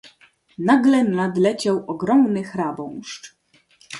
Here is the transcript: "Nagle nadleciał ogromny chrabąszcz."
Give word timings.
"Nagle 0.57 1.03
nadleciał 1.03 1.83
ogromny 1.87 2.43
chrabąszcz." 2.43 3.35